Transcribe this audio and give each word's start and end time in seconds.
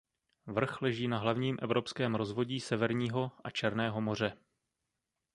Vrch 0.47 0.81
leží 0.81 1.07
na 1.07 1.17
hlavním 1.17 1.57
evropském 1.61 2.15
rozvodí 2.15 2.59
Severního 2.59 3.31
a 3.43 3.49
Černého 3.49 4.01
moře. 4.01 4.37